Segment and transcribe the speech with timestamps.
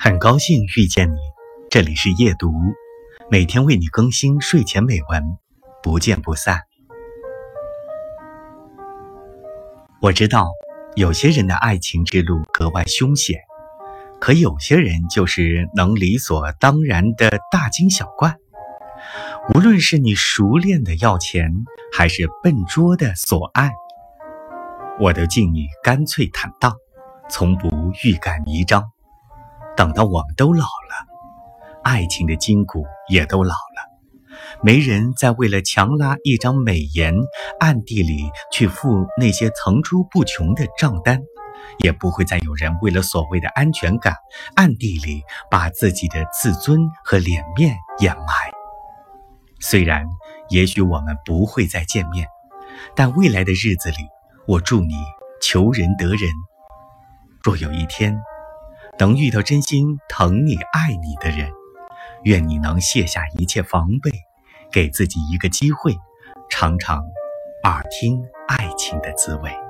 [0.00, 1.16] 很高兴遇见你，
[1.68, 2.52] 这里是夜读，
[3.28, 5.36] 每天为你更新睡前美文，
[5.82, 6.60] 不见不散。
[10.00, 10.50] 我知道
[10.94, 13.40] 有些人的爱情之路格外凶险，
[14.20, 18.36] 可有些人就是能理所当然的大惊小怪。
[19.52, 21.52] 无论是你熟练的要钱，
[21.92, 23.72] 还是笨拙的索爱，
[25.00, 26.76] 我都敬你干脆坦荡。
[27.28, 27.68] 从不
[28.04, 28.84] 欲盖弥彰，
[29.78, 31.06] 等到我们都老了，
[31.84, 37.14] 爱情的筋骨也都老了，没人再为了强拉一张美颜，
[37.60, 41.22] 暗地里去付那些层出不穷的账单，
[41.78, 44.16] 也不会再有人为了所谓的安全感，
[44.56, 48.50] 暗地里把自己的自尊和脸面掩埋。
[49.60, 50.04] 虽然
[50.48, 52.26] 也许我们不会再见面，
[52.96, 53.98] 但未来的日子里，
[54.48, 54.94] 我祝你
[55.40, 56.28] 求人得人。
[57.44, 58.20] 若有一天
[58.98, 61.48] 能遇到真心疼你、爱你的人，
[62.24, 64.10] 愿你能卸下一切防备，
[64.72, 65.96] 给自己一个机会，
[66.50, 67.00] 尝尝
[67.62, 69.67] 耳听爱情的滋味。